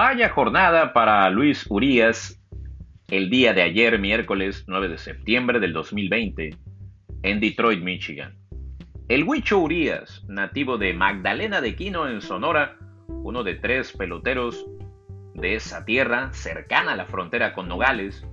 [0.00, 2.40] Vaya jornada para Luis Urías
[3.08, 6.56] el día de ayer, miércoles 9 de septiembre del 2020,
[7.24, 8.38] en Detroit, Michigan.
[9.08, 12.76] El Huicho Urías, nativo de Magdalena de Quino en Sonora,
[13.08, 14.68] uno de tres peloteros
[15.34, 18.24] de esa tierra cercana a la frontera con Nogales,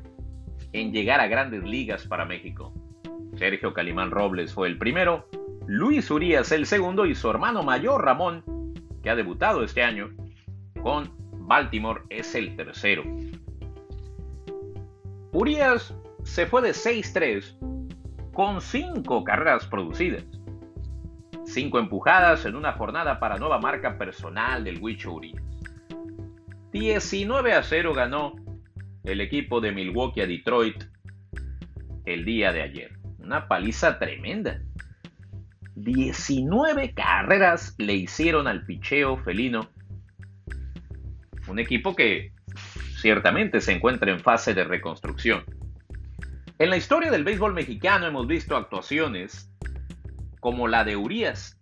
[0.71, 2.75] en llegar a grandes ligas para México.
[3.37, 5.27] Sergio Calimán Robles fue el primero,
[5.65, 8.43] Luis Urías el segundo y su hermano mayor Ramón,
[9.01, 10.11] que ha debutado este año
[10.83, 13.03] con Baltimore, es el tercero.
[15.31, 20.23] Urias se fue de 6-3 con 5 carreras producidas.
[21.45, 25.41] 5 empujadas en una jornada para nueva marca personal del Huicho Urias.
[26.71, 28.35] 19 a 0 ganó
[29.03, 30.83] el equipo de Milwaukee a Detroit
[32.05, 32.99] el día de ayer.
[33.19, 34.61] Una paliza tremenda.
[35.75, 39.69] 19 carreras le hicieron al picheo felino.
[41.47, 42.31] Un equipo que
[42.99, 45.43] ciertamente se encuentra en fase de reconstrucción.
[46.57, 49.51] En la historia del béisbol mexicano hemos visto actuaciones
[50.39, 51.59] como la de Urias.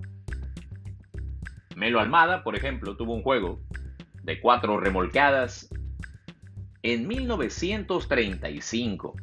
[1.76, 3.60] Melo Almada, por ejemplo, tuvo un juego
[4.24, 5.70] de cuatro remolcadas
[6.84, 9.16] en 1935.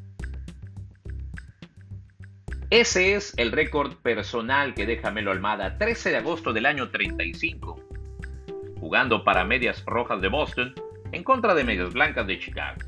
[2.71, 7.90] Ese es el récord personal que deja Melo Almada 13 de agosto del año 35,
[8.81, 10.75] jugando para Medias Rojas de Boston
[11.13, 12.81] en contra de Medias Blancas de Chicago.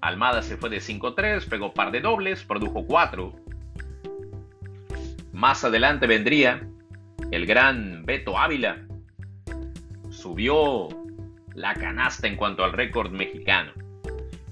[0.00, 3.32] Almada se fue de 5-3, pegó par de dobles, produjo 4.
[5.32, 6.66] Más adelante vendría
[7.30, 8.84] el gran Beto Ávila.
[10.10, 10.88] Subió
[11.54, 13.72] la canasta en cuanto al récord mexicano.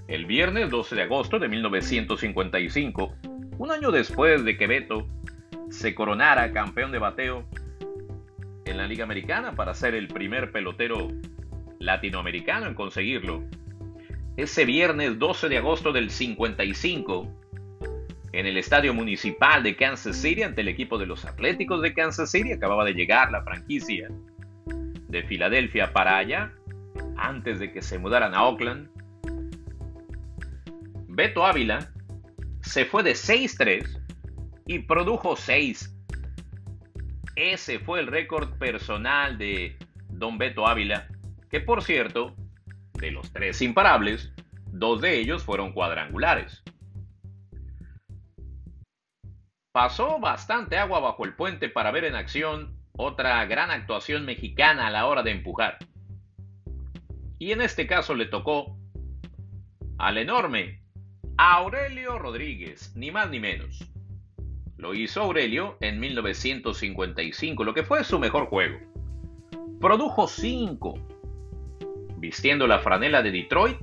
[0.06, 3.12] El viernes 12 de agosto de 1955,
[3.58, 5.06] un año después de que Beto
[5.68, 7.44] se coronara campeón de bateo
[8.70, 11.08] en la Liga Americana para ser el primer pelotero
[11.78, 13.42] latinoamericano en conseguirlo.
[14.36, 17.28] Ese viernes 12 de agosto del 55,
[18.32, 22.30] en el Estadio Municipal de Kansas City ante el equipo de los Atléticos de Kansas
[22.30, 24.08] City, acababa de llegar la franquicia
[25.08, 26.52] de Filadelfia para allá,
[27.16, 28.88] antes de que se mudaran a Oakland.
[31.08, 31.90] Beto Ávila
[32.62, 33.84] se fue de 6-3
[34.66, 35.99] y produjo 6.
[37.40, 39.74] Ese fue el récord personal de
[40.10, 41.08] Don Beto Ávila,
[41.48, 42.36] que por cierto,
[42.92, 44.30] de los tres imparables,
[44.66, 46.62] dos de ellos fueron cuadrangulares.
[49.72, 54.90] Pasó bastante agua bajo el puente para ver en acción otra gran actuación mexicana a
[54.90, 55.78] la hora de empujar.
[57.38, 58.76] Y en este caso le tocó
[59.96, 60.82] al enorme
[61.38, 63.90] Aurelio Rodríguez, ni más ni menos.
[64.80, 68.78] Lo hizo Aurelio en 1955, lo que fue su mejor juego.
[69.78, 70.94] Produjo 5.
[72.16, 73.76] Vistiendo la franela de Detroit,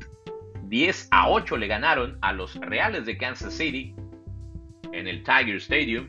[0.63, 3.94] 10 a 8 le ganaron a los Reales de Kansas City
[4.91, 6.07] en el Tiger Stadium.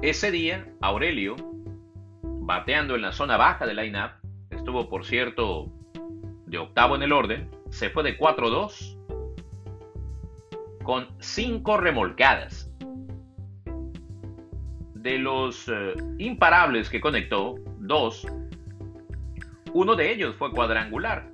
[0.00, 1.34] Ese día, Aurelio,
[2.22, 4.12] bateando en la zona baja del line-up,
[4.50, 5.66] estuvo por cierto
[6.46, 8.96] de octavo en el orden, se fue de 4-2
[10.84, 12.63] con cinco remolcadas.
[15.04, 18.26] De los eh, imparables que conectó, dos,
[19.74, 21.30] uno de ellos fue cuadrangular.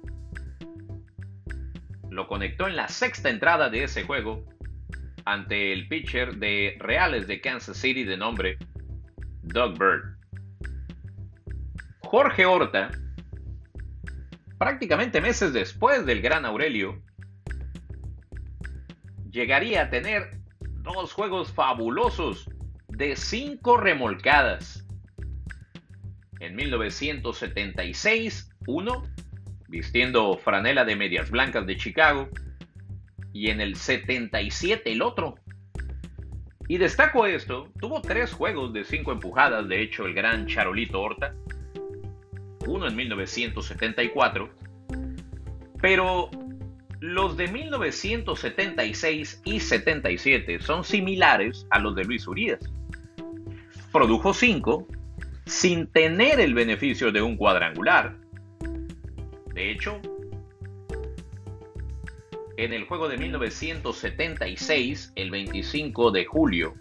[2.11, 4.45] Lo conectó en la sexta entrada de ese juego
[5.25, 8.59] ante el pitcher de Reales de Kansas City de nombre
[9.43, 10.19] Doug Bird.
[12.01, 12.91] Jorge Horta,
[14.59, 17.01] prácticamente meses después del gran Aurelio,
[19.31, 20.41] llegaría a tener
[20.83, 22.51] dos juegos fabulosos
[23.01, 24.87] de cinco remolcadas.
[26.39, 29.03] En 1976, uno,
[29.69, 32.29] vistiendo franela de medias blancas de Chicago,
[33.33, 35.37] y en el 77 el otro.
[36.69, 41.35] Y destaco esto, tuvo tres juegos de cinco empujadas, de hecho el gran Charolito Horta,
[42.67, 44.51] uno en 1974,
[45.81, 46.29] pero
[47.01, 52.61] los de 1976 y 77 son similares a los de Luis Urias.
[53.93, 54.87] Produjo 5
[55.47, 58.17] sin tener el beneficio de un cuadrangular.
[59.53, 60.01] De hecho,
[62.57, 66.75] en el juego de 1976, el 25 de julio,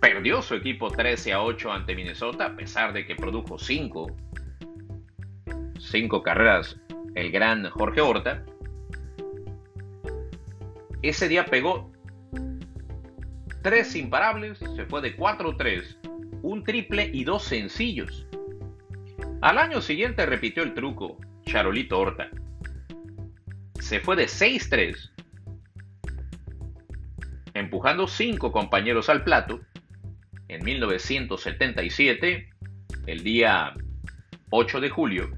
[0.00, 4.14] perdió su equipo 13 a 8 ante Minnesota a pesar de que produjo 5
[5.78, 6.78] cinco carreras
[7.14, 8.44] el gran Jorge Horta,
[11.02, 11.90] ese día pegó
[13.66, 15.98] tres imparables, se fue de 4-3,
[16.42, 18.24] un triple y dos sencillos.
[19.40, 22.30] Al año siguiente repitió el truco, Charolito Horta.
[23.80, 25.10] Se fue de 6-3,
[27.54, 29.58] empujando cinco compañeros al plato.
[30.46, 32.48] En 1977,
[33.08, 33.74] el día
[34.50, 35.36] 8 de julio,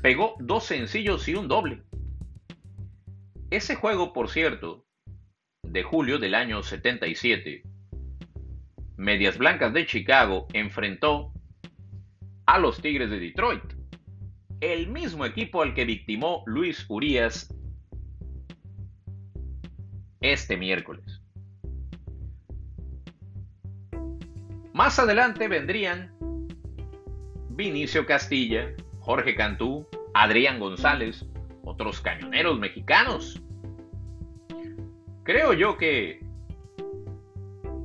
[0.00, 1.82] pegó dos sencillos y un doble.
[3.50, 4.85] Ese juego, por cierto,
[5.66, 7.62] de julio del año 77,
[8.96, 11.32] Medias Blancas de Chicago enfrentó
[12.46, 13.62] a los Tigres de Detroit,
[14.60, 17.54] el mismo equipo al que victimó Luis Urias
[20.20, 21.20] este miércoles.
[24.72, 26.14] Más adelante vendrían
[27.50, 31.24] Vinicio Castilla, Jorge Cantú, Adrián González,
[31.64, 33.42] otros cañoneros mexicanos.
[35.26, 36.20] Creo yo que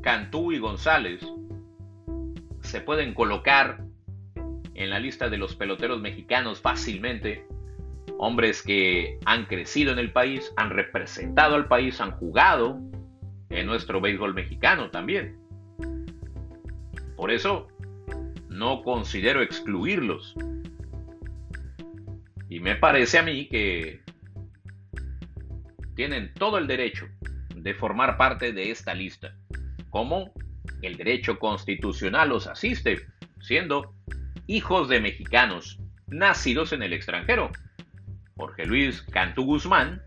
[0.03, 1.25] Cantú y González
[2.61, 3.83] se pueden colocar
[4.75, 7.47] en la lista de los peloteros mexicanos fácilmente.
[8.19, 12.79] Hombres que han crecido en el país, han representado al país, han jugado
[13.49, 15.39] en nuestro béisbol mexicano también.
[17.15, 17.69] Por eso,
[18.49, 20.35] no considero excluirlos.
[22.49, 24.01] Y me parece a mí que
[25.95, 27.07] tienen todo el derecho
[27.61, 29.35] de formar parte de esta lista,
[29.89, 30.31] como
[30.81, 33.07] el derecho constitucional los asiste,
[33.39, 33.93] siendo
[34.47, 37.51] hijos de mexicanos nacidos en el extranjero.
[38.35, 40.01] Jorge Luis Cantú Guzmán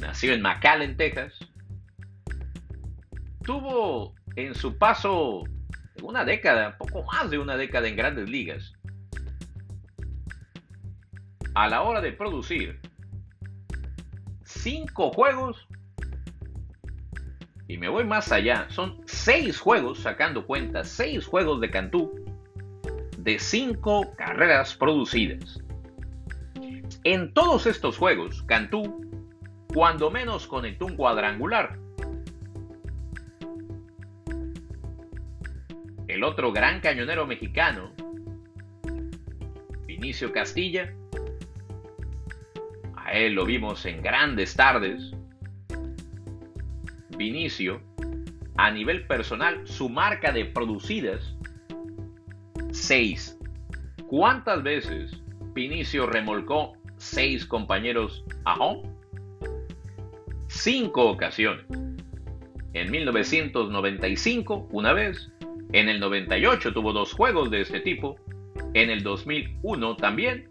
[0.00, 1.38] nació en McAllen, Texas.
[3.44, 5.44] Tuvo en su paso
[6.02, 8.72] una década, poco más de una década en grandes ligas.
[11.54, 12.80] A la hora de producir
[14.44, 15.65] cinco juegos,
[17.68, 22.12] y me voy más allá, son seis juegos, sacando cuenta, seis juegos de Cantú
[23.26, 25.60] de cinco carreras producidas.
[27.02, 29.04] En todos estos juegos, Cantú,
[29.74, 31.76] cuando menos conectó un cuadrangular.
[36.06, 37.90] El otro gran cañonero mexicano,
[39.86, 40.94] Vinicio Castilla,
[42.94, 45.12] a él lo vimos en grandes tardes.
[47.16, 47.80] Vinicio,
[48.56, 51.36] a nivel personal, su marca de producidas
[52.72, 53.38] 6.
[54.08, 55.22] ¿Cuántas veces
[55.54, 58.88] Vinicio remolcó seis compañeros a home?
[60.48, 61.64] Cinco ocasiones.
[62.72, 65.32] En 1995, una vez.
[65.72, 68.16] En el 98 tuvo dos juegos de este tipo.
[68.74, 70.48] En el 2001 también.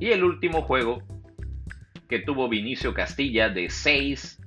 [0.00, 1.02] Y el último juego
[2.08, 4.40] que tuvo Vinicio Castilla de seis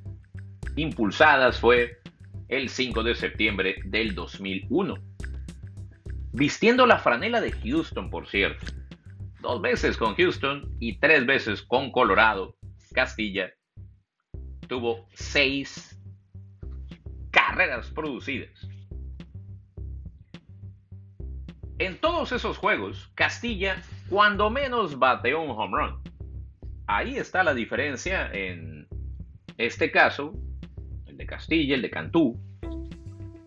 [0.81, 1.99] impulsadas fue
[2.47, 5.09] el 5 de septiembre del 2001
[6.31, 8.65] vistiendo la franela de Houston, por cierto.
[9.41, 12.55] Dos veces con Houston y tres veces con Colorado,
[12.93, 13.51] Castilla.
[14.67, 15.99] Tuvo seis
[17.31, 18.67] carreras producidas.
[21.79, 26.01] En todos esos juegos, Castilla cuando menos bateó un home run.
[26.87, 28.87] Ahí está la diferencia en
[29.57, 30.33] este caso,
[31.19, 32.39] de Castilla, el de Cantú,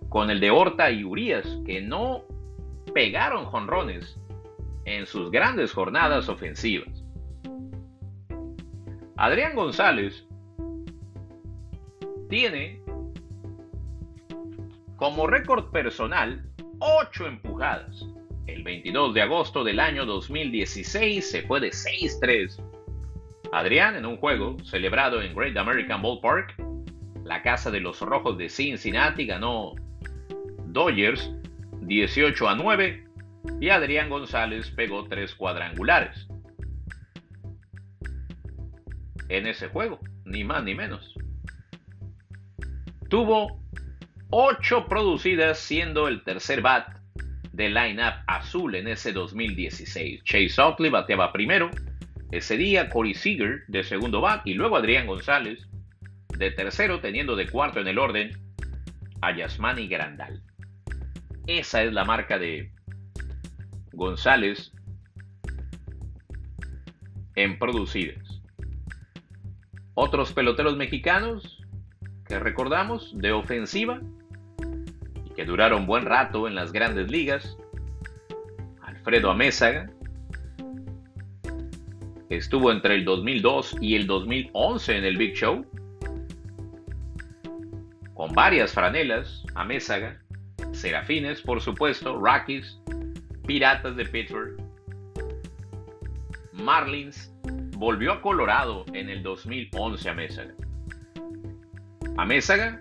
[0.09, 2.25] con el de Horta y Urias, que no
[2.95, 4.21] pegaron jonrones
[4.85, 7.02] en sus grandes jornadas ofensivas.
[9.17, 10.26] Adrián González
[12.29, 12.81] tiene
[14.97, 16.45] como récord personal
[16.79, 18.07] 8 empujadas.
[18.47, 22.61] El 22 de agosto del año 2016 se fue de 6-3.
[23.52, 26.62] Adrián en un juego celebrado en Great American Ballpark,
[27.33, 29.73] la casa de los Rojos de Cincinnati ganó
[30.67, 31.31] Dodgers
[31.81, 33.07] 18 a 9
[33.59, 36.29] y Adrián González pegó tres cuadrangulares.
[39.31, 41.15] En ese juego, ni más ni menos.
[43.09, 43.65] Tuvo
[44.29, 46.99] 8 producidas siendo el tercer bat
[47.53, 50.23] del line-up azul en ese 2016.
[50.25, 51.71] Chase Otley bateaba primero,
[52.31, 55.67] ese día Corey Seager de segundo bat y luego Adrián González
[56.39, 58.31] de tercero teniendo de cuarto en el orden
[59.21, 60.43] a Yasmani Grandal.
[61.47, 62.71] Esa es la marca de
[63.93, 64.73] González
[67.35, 68.43] en producidas.
[69.95, 71.62] Otros peloteros mexicanos
[72.27, 74.01] que recordamos de ofensiva
[75.27, 77.57] y que duraron buen rato en las grandes ligas.
[78.83, 79.91] Alfredo Amézaga
[82.31, 85.67] estuvo entre el 2002 y el 2011 en el Big Show
[88.23, 90.17] con varias franelas Amézaga
[90.71, 92.79] Serafines, por supuesto, Rockies,
[93.49, 94.62] Piratas de Pittsburgh.
[96.52, 97.35] Marlins
[97.76, 100.55] volvió a Colorado en el 2011 a Mésaga.
[102.17, 102.81] A Mésaga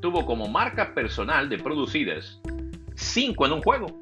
[0.00, 2.40] tuvo como marca personal de producidas
[2.94, 4.00] 5 en un juego.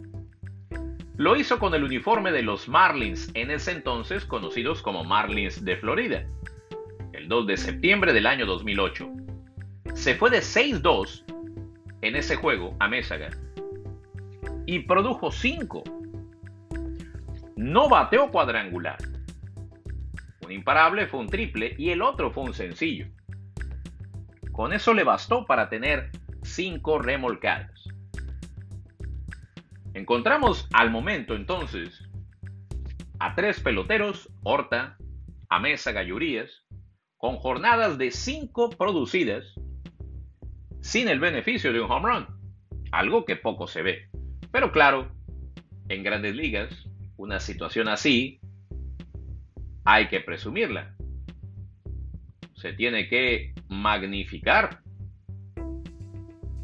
[1.17, 5.77] Lo hizo con el uniforme de los Marlins, en ese entonces conocidos como Marlins de
[5.79, 6.25] Florida,
[7.13, 9.26] el 2 de septiembre del año 2008.
[9.97, 11.25] Se fue de 6-2
[12.03, 13.31] en ese juego a Mésaga
[14.67, 15.83] y produjo 5.
[17.57, 18.99] No bateó cuadrangular.
[20.45, 23.09] Un imparable fue un triple y el otro fue un sencillo.
[24.53, 26.11] Con eso le bastó para tener
[26.43, 27.89] 5 remolcadas.
[29.95, 32.07] Encontramos al momento entonces
[33.19, 34.99] a tres peloteros, Horta,
[35.49, 36.65] Amesa Gallurías,
[37.17, 39.55] con jornadas de 5 producidas
[40.87, 42.27] sin el beneficio de un home run,
[42.93, 44.09] algo que poco se ve.
[44.53, 45.11] Pero claro,
[45.89, 48.39] en grandes ligas, una situación así
[49.85, 50.95] hay que presumirla.
[52.55, 54.81] Se tiene que magnificar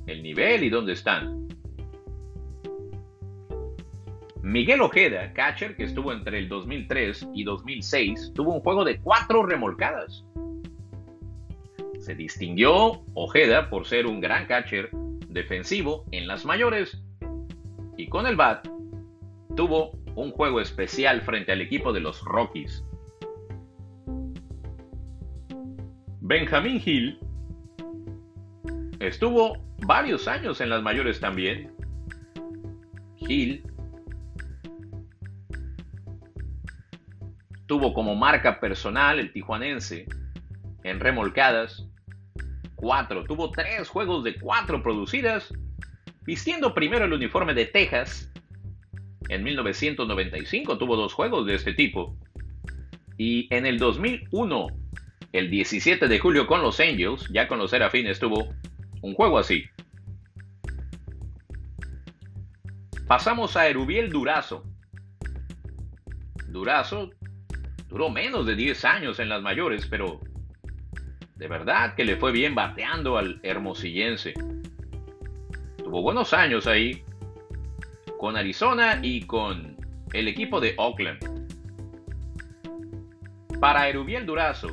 [0.07, 1.49] el nivel y dónde están.
[4.41, 9.45] Miguel Ojeda, catcher que estuvo entre el 2003 y 2006, tuvo un juego de cuatro
[9.45, 10.25] remolcadas.
[12.03, 14.91] Se distinguió Ojeda por ser un gran catcher
[15.29, 17.01] defensivo en las mayores
[17.97, 18.67] y con el bat
[19.55, 22.85] tuvo un juego especial frente al equipo de los Rockies.
[26.21, 27.21] Benjamin Hill
[28.99, 31.73] estuvo varios años en las mayores también.
[33.17, 33.63] Hill
[37.67, 40.09] tuvo como marca personal el tijuanense
[40.83, 41.89] en remolcadas
[43.27, 45.55] tuvo tres juegos de cuatro producidas,
[46.23, 48.31] vistiendo primero el uniforme de Texas.
[49.29, 52.17] En 1995 tuvo dos juegos de este tipo.
[53.17, 54.67] Y en el 2001,
[55.33, 58.49] el 17 de julio con los Angels, ya con los Serafines, tuvo
[59.01, 59.65] un juego así.
[63.07, 64.65] Pasamos a Erubiel Durazo.
[66.49, 67.11] Durazo
[67.89, 70.21] duró menos de 10 años en las mayores, pero
[71.43, 74.33] de verdad que le fue bien bateando al hermosillense.
[75.77, 77.03] Tuvo buenos años ahí
[78.17, 79.77] con Arizona y con
[80.13, 81.19] el equipo de Oakland.
[83.59, 84.69] Para Erubiel Durazo,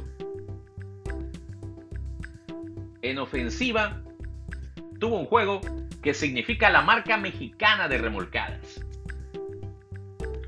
[3.01, 4.03] en ofensiva,
[4.99, 5.61] tuvo un juego
[6.03, 8.85] que significa la marca mexicana de remolcadas.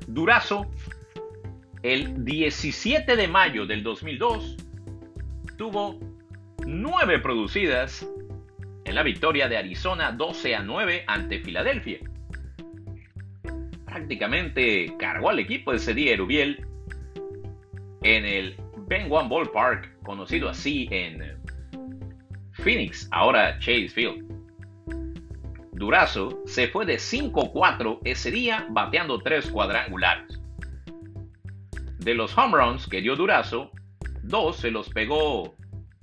[0.06, 0.70] Durazo,
[1.82, 4.56] el 17 de mayo del 2002,
[5.56, 6.11] tuvo
[6.66, 8.06] 9 producidas
[8.84, 11.98] en la victoria de Arizona 12 a 9 ante Filadelfia.
[13.84, 16.66] Prácticamente cargó al equipo ese día Erubiel
[18.02, 21.36] en el Ben One Ballpark, conocido así en
[22.52, 24.24] Phoenix, ahora Chase Field.
[25.72, 30.40] Durazo se fue de 5-4 ese día bateando 3 cuadrangulares.
[31.98, 33.70] De los home runs que dio Durazo,
[34.22, 35.56] dos se los pegó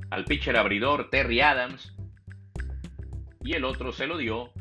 [0.09, 1.95] al pitcher abridor Terry Adams
[3.41, 4.51] y el otro se lo dio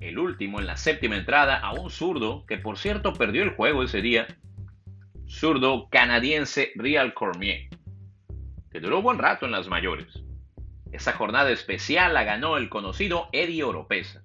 [0.00, 3.82] el último en la séptima entrada a un zurdo que por cierto perdió el juego
[3.82, 4.26] ese día,
[5.26, 7.68] zurdo canadiense Real Cormier,
[8.70, 10.22] que duró buen rato en las mayores.
[10.92, 14.22] Esa jornada especial la ganó el conocido Eddie Oropesa.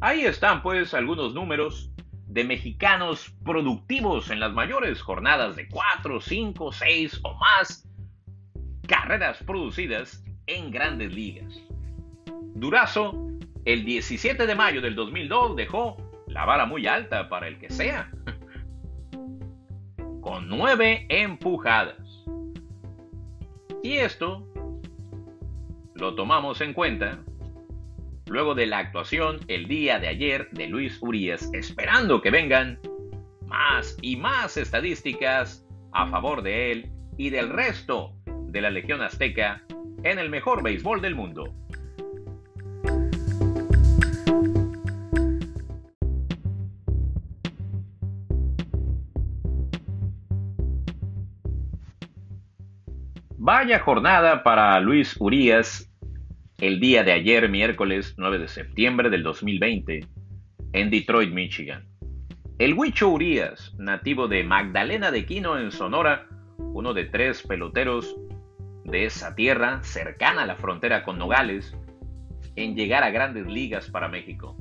[0.00, 1.90] Ahí están pues algunos números
[2.26, 7.85] de mexicanos productivos en las mayores jornadas de 4, 5, 6 o más
[8.86, 11.60] carreras producidas en grandes ligas.
[12.54, 13.14] Durazo,
[13.64, 15.96] el 17 de mayo del 2002 dejó
[16.28, 18.10] la vara muy alta para el que sea,
[20.20, 22.24] con nueve empujadas.
[23.82, 24.46] Y esto
[25.94, 27.18] lo tomamos en cuenta
[28.26, 32.78] luego de la actuación el día de ayer de Luis Urias, esperando que vengan
[33.46, 38.15] más y más estadísticas a favor de él y del resto
[38.56, 39.62] de la Legión Azteca
[40.02, 41.54] en el mejor béisbol del mundo.
[53.36, 55.92] Vaya jornada para Luis Urias
[56.56, 60.06] el día de ayer, miércoles 9 de septiembre del 2020,
[60.72, 61.86] en Detroit, Michigan.
[62.58, 68.16] El Huicho Urias, nativo de Magdalena de Quino en Sonora, uno de tres peloteros
[68.86, 71.76] de esa tierra cercana a la frontera con Nogales
[72.54, 74.56] en llegar a grandes ligas para México.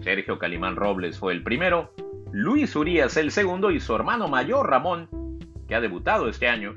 [0.00, 1.92] Sergio Calimán Robles fue el primero,
[2.32, 5.08] Luis Urias el segundo y su hermano mayor Ramón,
[5.66, 6.76] que ha debutado este año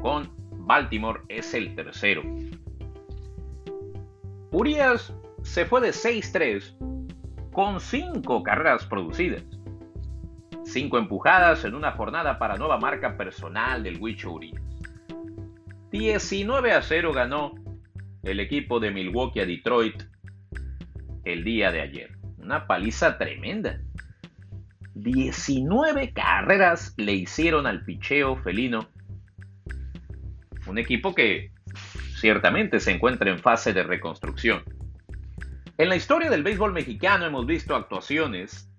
[0.00, 0.30] con
[0.66, 2.22] Baltimore, es el tercero.
[4.50, 6.76] Urias se fue de 6-3
[7.52, 9.44] con 5 carreras producidas.
[10.64, 14.62] 5 empujadas en una jornada para nueva marca personal del Huicho Urias.
[15.92, 17.52] 19 a 0 ganó
[18.22, 20.02] el equipo de Milwaukee a Detroit
[21.24, 22.16] el día de ayer.
[22.38, 23.78] Una paliza tremenda.
[24.94, 28.88] 19 carreras le hicieron al picheo felino.
[30.66, 31.52] Un equipo que
[32.18, 34.62] ciertamente se encuentra en fase de reconstrucción.
[35.76, 38.70] En la historia del béisbol mexicano hemos visto actuaciones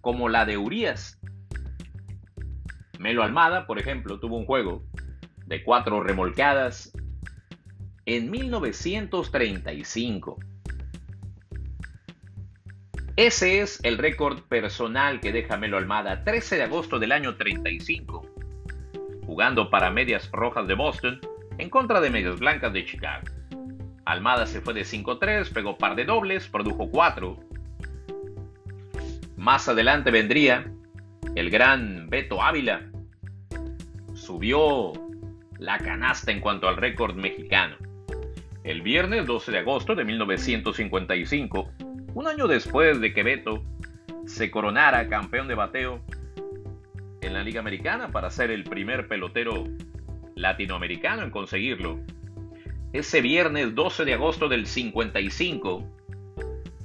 [0.00, 1.20] como la de Urias.
[2.98, 4.84] Melo Almada, por ejemplo, tuvo un juego
[5.46, 6.92] de cuatro remolcadas
[8.06, 10.38] en 1935.
[13.16, 18.26] Ese es el récord personal que deja Melo Almada 13 de agosto del año 35,
[19.24, 21.20] jugando para Medias Rojas de Boston
[21.58, 23.26] en contra de Medias Blancas de Chicago.
[24.04, 27.38] Almada se fue de 5-3, pegó par de dobles, produjo 4.
[29.36, 30.66] Más adelante vendría
[31.36, 32.90] el gran Beto Ávila.
[34.14, 34.92] Subió
[35.58, 37.76] la canasta en cuanto al récord mexicano.
[38.62, 41.70] El viernes 12 de agosto de 1955,
[42.14, 43.62] un año después de que Beto
[44.26, 46.00] se coronara campeón de bateo
[47.20, 49.64] en la Liga Americana para ser el primer pelotero
[50.34, 52.00] latinoamericano en conseguirlo,
[52.92, 55.84] ese viernes 12 de agosto del 55,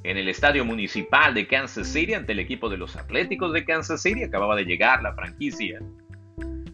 [0.04, 4.02] en el Estadio Municipal de Kansas City ante el equipo de los Atléticos de Kansas
[4.02, 5.80] City, acababa de llegar la franquicia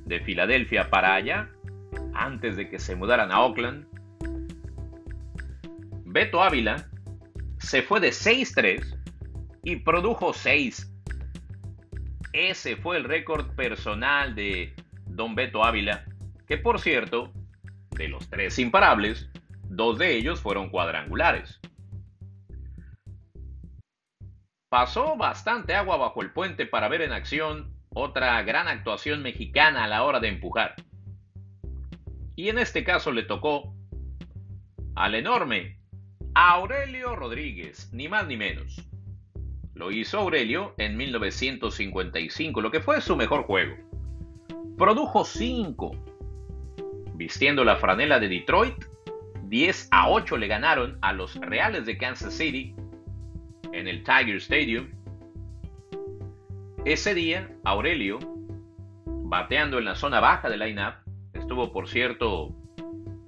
[0.06, 1.50] de Filadelfia para allá,
[2.16, 3.86] antes de que se mudaran a Oakland.
[6.06, 6.88] Beto Ávila
[7.60, 8.98] se fue de 6-3
[9.64, 10.92] y produjo 6.
[12.34, 14.74] Ese fue el récord personal de
[15.06, 16.06] Don Beto Ávila,
[16.48, 17.32] que por cierto,
[17.92, 19.30] de los tres imparables,
[19.64, 21.60] dos de ellos fueron cuadrangulares.
[24.70, 29.88] Pasó bastante agua bajo el puente para ver en acción otra gran actuación mexicana a
[29.88, 30.76] la hora de empujar.
[32.36, 33.74] Y en este caso le tocó
[34.96, 35.80] al enorme
[36.34, 38.86] Aurelio Rodríguez, ni más ni menos.
[39.74, 43.76] Lo hizo Aurelio en 1955, lo que fue su mejor juego.
[44.78, 45.92] Produjo 5.
[47.14, 48.86] Vistiendo la franela de Detroit,
[49.44, 52.76] 10 a 8 le ganaron a los Reales de Kansas City
[53.72, 54.90] en el Tiger Stadium.
[56.84, 58.20] Ese día, Aurelio,
[59.06, 61.05] bateando en la zona baja del line-up,
[61.56, 62.54] por cierto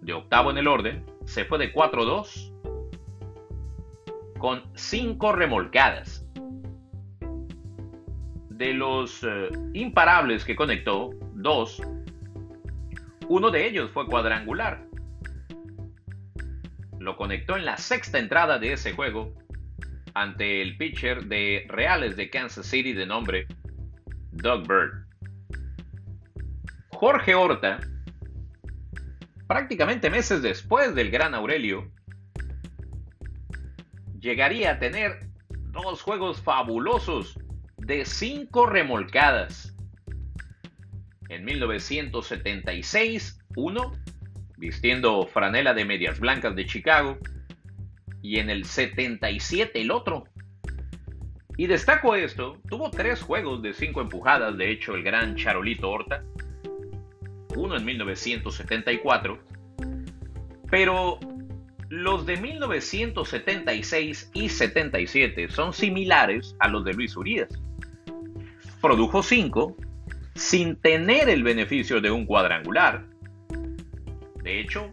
[0.01, 2.53] de octavo en el orden, se fue de 4-2
[4.37, 6.25] con 5 remolcadas.
[8.49, 11.81] De los eh, imparables que conectó, dos,
[13.27, 14.85] uno de ellos fue cuadrangular.
[16.99, 19.33] Lo conectó en la sexta entrada de ese juego
[20.13, 23.47] ante el pitcher de Reales de Kansas City de nombre
[24.31, 25.05] Doug Bird.
[26.89, 27.79] Jorge Horta
[29.47, 31.89] prácticamente meses después del gran Aurelio,
[34.19, 37.39] llegaría a tener dos juegos fabulosos
[37.77, 39.73] de cinco remolcadas.
[41.29, 43.93] En 1976, uno,
[44.57, 47.17] vistiendo franela de medias blancas de Chicago,
[48.21, 50.25] y en el 77 el otro.
[51.57, 56.23] Y destaco esto, tuvo tres juegos de cinco empujadas, de hecho el gran Charolito Horta,
[57.57, 59.39] uno en 1974,
[60.69, 61.19] pero
[61.89, 67.49] los de 1976 y 77 son similares a los de Luis Urias.
[68.81, 69.77] Produjo 5
[70.35, 73.05] sin tener el beneficio de un cuadrangular.
[74.43, 74.89] De hecho,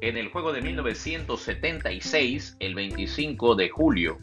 [0.00, 4.18] en el juego de 1976, el 25 de julio,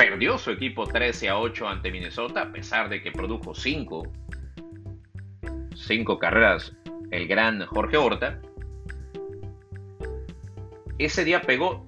[0.00, 4.10] perdió su equipo 13 a 8 ante Minnesota, a pesar de que produjo 5
[5.74, 6.74] cinco carreras
[7.10, 8.40] el gran Jorge Horta.
[10.98, 11.86] Ese día pegó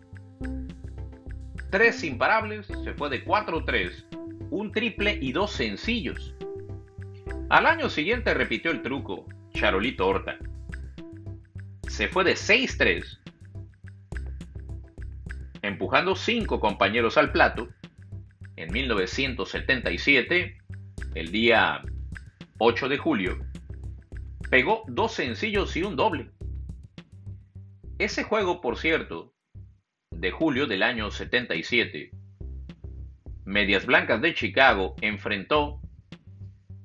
[1.70, 4.04] tres imparables, se fue de 4-3,
[4.50, 6.34] un triple y dos sencillos.
[7.48, 10.36] Al año siguiente repitió el truco, Charolito Horta.
[11.88, 13.20] Se fue de 6-3,
[15.62, 17.68] empujando cinco compañeros al plato
[18.62, 20.56] en 1977,
[21.14, 21.82] el día
[22.58, 23.38] 8 de julio,
[24.50, 26.30] pegó dos sencillos y un doble.
[27.98, 29.34] Ese juego, por cierto,
[30.10, 32.12] de julio del año 77,
[33.44, 35.80] Medias Blancas de Chicago enfrentó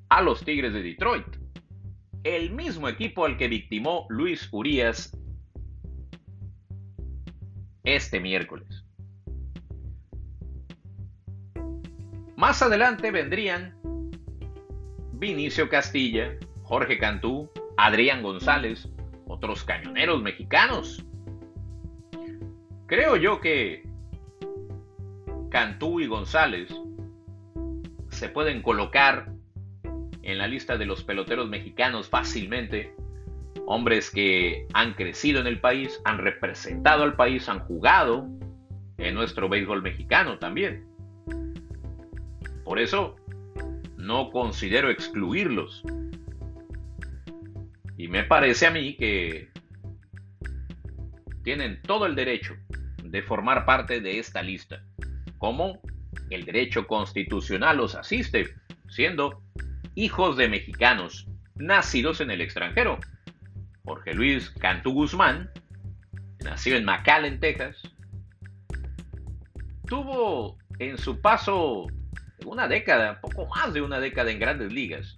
[0.10, 1.28] a los Tigres de Detroit,
[2.24, 5.16] el mismo equipo al que victimó Luis Urias
[7.84, 8.87] este miércoles.
[12.38, 13.76] Más adelante vendrían
[15.14, 18.88] Vinicio Castilla, Jorge Cantú, Adrián González,
[19.26, 21.04] otros cañoneros mexicanos.
[22.86, 23.90] Creo yo que
[25.50, 26.70] Cantú y González
[28.10, 29.32] se pueden colocar
[30.22, 32.94] en la lista de los peloteros mexicanos fácilmente.
[33.66, 38.28] Hombres que han crecido en el país, han representado al país, han jugado
[39.00, 40.97] en nuestro béisbol mexicano también.
[42.68, 43.16] Por eso
[43.96, 45.84] no considero excluirlos.
[47.96, 49.50] Y me parece a mí que
[51.46, 52.58] tienen todo el derecho
[53.02, 54.84] de formar parte de esta lista,
[55.38, 55.80] como
[56.30, 58.54] el derecho constitucional los asiste,
[58.90, 59.42] siendo
[59.96, 61.26] hijos de mexicanos
[61.56, 63.00] nacidos en el extranjero.
[63.86, 65.50] Jorge Luis Cantú Guzmán,
[66.44, 67.82] nacido en McAllen, Texas,
[69.88, 71.88] tuvo en su paso
[72.48, 75.18] una década, poco más de una década en grandes ligas,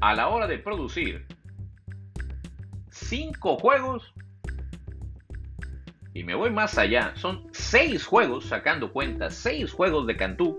[0.00, 1.26] a la hora de producir
[2.90, 4.12] cinco juegos,
[6.12, 10.58] y me voy más allá, son seis juegos, sacando cuenta, seis juegos de Cantú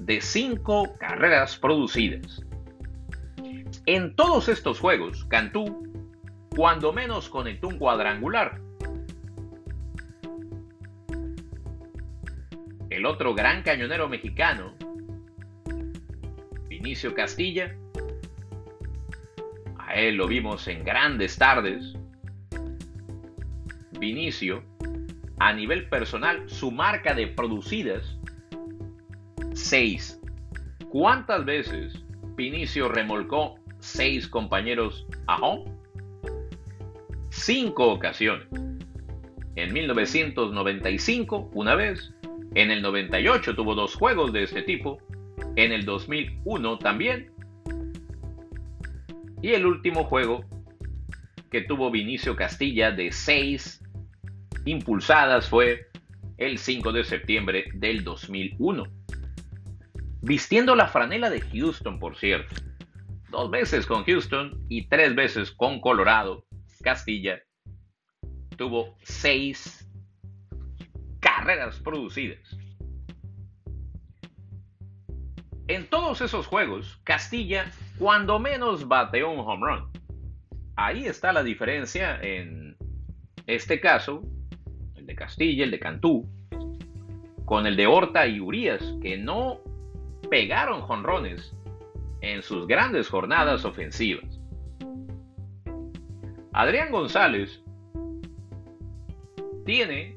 [0.00, 2.44] de cinco carreras producidas.
[3.86, 5.82] En todos estos juegos, Cantú,
[6.54, 8.60] cuando menos conectó un cuadrangular.
[12.96, 14.72] El otro gran cañonero mexicano,
[16.66, 17.76] Vinicio Castilla,
[19.78, 21.92] a él lo vimos en grandes tardes.
[24.00, 24.64] Vinicio,
[25.38, 28.18] a nivel personal, su marca de producidas
[29.52, 30.18] 6.
[30.88, 32.02] ¿Cuántas veces
[32.34, 35.70] Vinicio remolcó seis compañeros a home?
[37.28, 38.48] Cinco ocasiones.
[39.54, 42.15] En 1995, una vez.
[42.56, 44.98] En el 98 tuvo dos juegos de este tipo.
[45.54, 47.30] En el 2001 también.
[49.42, 50.44] Y el último juego
[51.50, 53.80] que tuvo Vinicio Castilla de seis
[54.64, 55.86] impulsadas fue
[56.38, 58.84] el 5 de septiembre del 2001
[60.26, 62.54] vistiendo la franela de Houston, por cierto.
[63.30, 66.44] Dos veces con Houston y tres veces con Colorado.
[66.82, 67.40] Castilla
[68.56, 69.85] tuvo seis
[71.82, 72.56] producidas.
[75.68, 79.90] En todos esos juegos, Castilla cuando menos bateó un home run.
[80.76, 82.76] Ahí está la diferencia en
[83.46, 84.22] este caso,
[84.94, 86.28] el de Castilla, el de Cantú,
[87.44, 89.60] con el de Horta y Urias, que no
[90.30, 91.54] pegaron jonrones
[92.20, 94.40] en sus grandes jornadas ofensivas.
[96.52, 97.62] Adrián González
[99.64, 100.16] tiene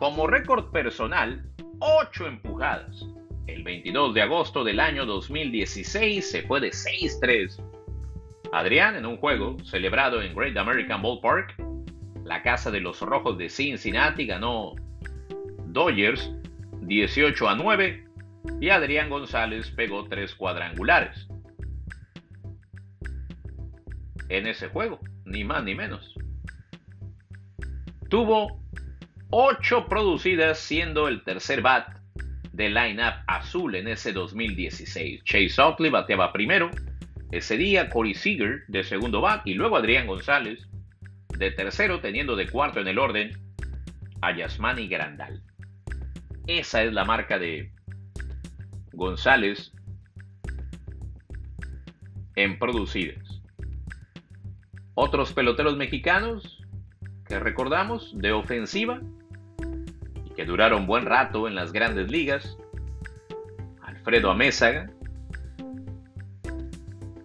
[0.00, 1.44] como récord personal
[1.78, 3.04] 8 empujadas.
[3.46, 7.62] El 22 de agosto del año 2016 se fue de 6-3.
[8.50, 11.54] Adrián en un juego celebrado en Great American Ballpark,
[12.24, 14.74] la casa de los Rojos de Cincinnati ganó
[15.66, 16.32] Dodgers
[16.80, 18.04] 18 a 9
[18.58, 21.28] y Adrián González pegó tres cuadrangulares.
[24.30, 26.14] En ese juego, ni más ni menos.
[28.08, 28.60] Tuvo
[29.32, 31.86] 8 producidas siendo el tercer bat
[32.52, 35.22] del line-up azul en ese 2016.
[35.22, 36.68] Chase Oakley bateaba primero.
[37.30, 40.66] Ese día Corey Seager de segundo bat y luego Adrián González
[41.38, 43.30] de tercero teniendo de cuarto en el orden
[44.20, 45.40] a Yasmani Grandal.
[46.48, 47.70] Esa es la marca de
[48.92, 49.72] González
[52.34, 53.40] en producidas.
[54.94, 56.60] Otros peloteros mexicanos
[57.28, 59.00] que recordamos de ofensiva
[60.40, 62.56] que duraron buen rato en las grandes ligas.
[63.82, 64.90] Alfredo Amézaga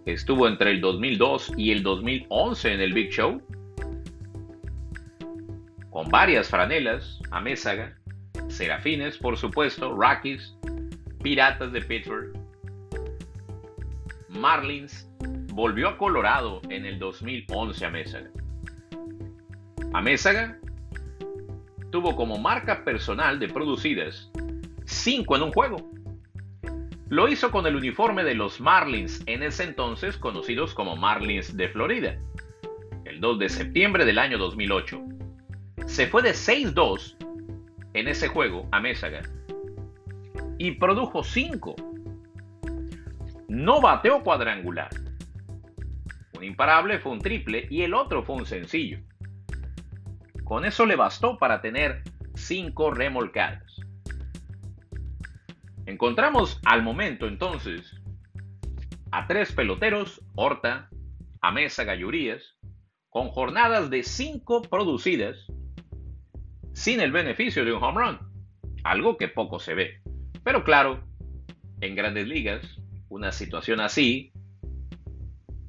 [0.04, 3.40] estuvo entre el 2002 y el 2011 en el Big Show
[5.88, 7.96] con varias franelas, Amézaga,
[8.48, 10.54] Serafines, por supuesto, Rockies,
[11.22, 12.38] Piratas de Pittsburgh,
[14.28, 15.10] Marlins,
[15.54, 17.90] volvió a Colorado en el 2011 a
[20.02, 20.58] Mésaga.
[21.90, 24.30] Tuvo como marca personal de producidas
[24.84, 25.90] 5 en un juego.
[27.08, 31.68] Lo hizo con el uniforme de los Marlins, en ese entonces conocidos como Marlins de
[31.68, 32.16] Florida.
[33.04, 35.00] El 2 de septiembre del año 2008.
[35.86, 37.16] Se fue de 6-2
[37.94, 39.22] en ese juego a Mésaga
[40.58, 41.76] y produjo 5.
[43.48, 44.90] No bateó cuadrangular.
[46.36, 48.98] Un imparable fue un triple y el otro fue un sencillo.
[50.46, 52.04] Con eso le bastó para tener
[52.36, 53.64] 5 remolcadas.
[55.86, 58.00] Encontramos al momento entonces
[59.10, 60.88] a tres peloteros, Horta,
[61.40, 62.56] Amesa Gallurías,
[63.10, 65.36] con jornadas de 5 producidas
[66.74, 68.18] sin el beneficio de un home run,
[68.84, 70.00] algo que poco se ve.
[70.44, 71.02] Pero claro,
[71.80, 74.32] en grandes ligas, una situación así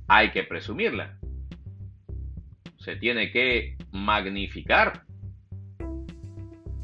[0.08, 1.17] hay que presumirla.
[2.88, 5.04] Se tiene que magnificar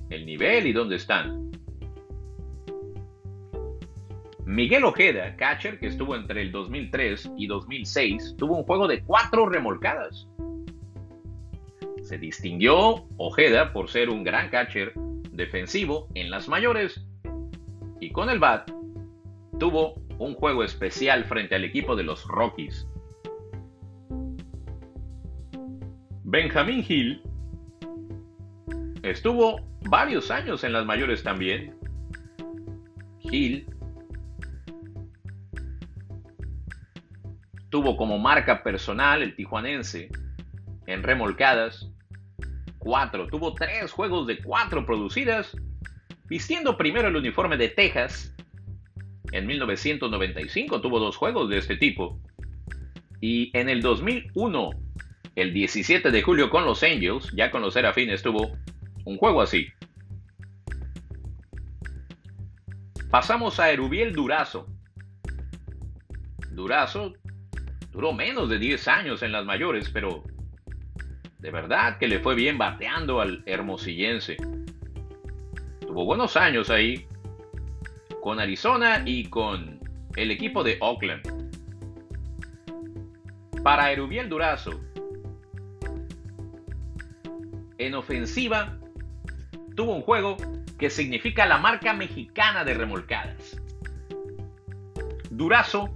[0.10, 1.50] el nivel y dónde están.
[4.44, 9.48] Miguel Ojeda, catcher que estuvo entre el 2003 y 2006, tuvo un juego de cuatro
[9.48, 10.28] remolcadas.
[12.02, 14.92] Se distinguió Ojeda por ser un gran catcher
[15.32, 17.02] defensivo en las mayores
[18.02, 18.70] y con el bat
[19.58, 22.90] tuvo un juego especial frente al equipo de los Rockies.
[26.34, 27.22] Benjamin Hill
[29.04, 31.76] estuvo varios años en las mayores también.
[33.22, 33.68] Hill
[37.70, 40.10] tuvo como marca personal el tijuanense
[40.88, 41.92] en remolcadas.
[42.80, 45.56] Cuatro, tuvo tres juegos de cuatro producidas,
[46.26, 48.36] vistiendo primero el uniforme de Texas.
[49.32, 52.20] En 1995 tuvo dos juegos de este tipo.
[53.22, 54.83] Y en el 2001,
[55.36, 58.56] el 17 de julio con los Angels, ya con los Serafines, tuvo
[59.06, 59.68] un juego así.
[63.10, 64.68] Pasamos a Erubiel Durazo.
[66.52, 67.14] Durazo
[67.94, 70.24] Duró menos de 10 años en las mayores, pero
[71.38, 74.36] de verdad que le fue bien bateando al hermosillense.
[75.80, 77.06] Tuvo buenos años ahí,
[78.20, 79.80] con Arizona y con
[80.16, 81.22] el equipo de Oakland.
[83.62, 84.72] Para Erubiel Durazo,
[87.86, 88.78] en ofensiva,
[89.76, 90.38] tuvo un juego
[90.78, 93.60] que significa la marca mexicana de remolcadas.
[95.30, 95.90] Durazo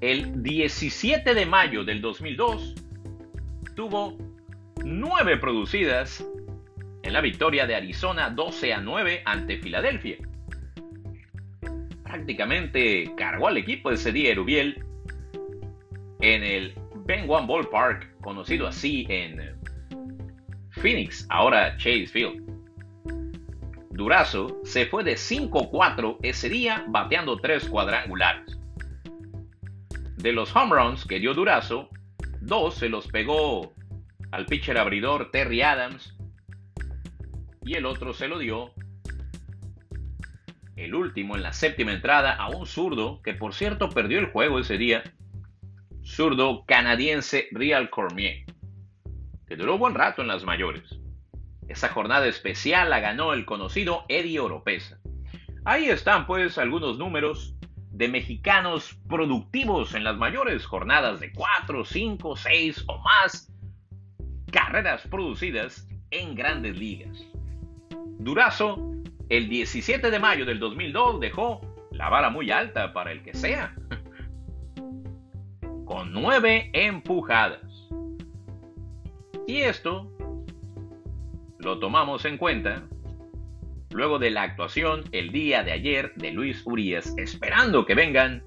[0.00, 2.74] el 17 de mayo del 2002
[3.74, 4.16] tuvo
[4.84, 6.24] nueve producidas
[7.02, 10.18] en la victoria de Arizona 12 a 9 ante Filadelfia.
[12.04, 14.84] Prácticamente cargó al equipo ese día Erubiel
[16.20, 16.74] en el
[17.06, 19.40] Ben One Ballpark, conocido así en
[20.78, 22.42] Phoenix, ahora Chase Field.
[23.90, 28.58] Durazo se fue de 5-4 ese día bateando tres cuadrangulares.
[30.16, 31.88] De los home runs que dio Durazo,
[32.40, 33.72] dos se los pegó
[34.30, 36.16] al pitcher abridor Terry Adams
[37.64, 38.72] y el otro se lo dio
[40.76, 44.60] el último en la séptima entrada a un zurdo que por cierto perdió el juego
[44.60, 45.02] ese día,
[46.04, 48.44] zurdo canadiense Real Cormier,
[49.48, 51.00] que duró buen rato en las mayores.
[51.68, 54.98] Esa jornada especial la ganó el conocido Eddie Oropesa.
[55.64, 57.54] Ahí están pues algunos números
[57.90, 63.52] de mexicanos productivos en las mayores jornadas de 4, 5, 6 o más
[64.52, 67.18] carreras producidas en grandes ligas.
[68.18, 68.78] Durazo,
[69.28, 73.74] el 17 de mayo del 2002 dejó la vara muy alta para el que sea,
[75.84, 77.67] con 9 empujadas.
[79.48, 80.12] Y esto
[81.58, 82.86] lo tomamos en cuenta
[83.90, 88.44] luego de la actuación el día de ayer de Luis Urias, esperando que vengan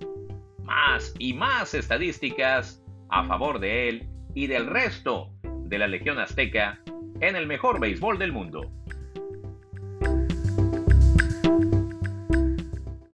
[0.63, 5.31] más y más estadísticas a favor de él y del resto
[5.63, 6.79] de la Legión Azteca
[7.19, 8.71] en el mejor béisbol del mundo.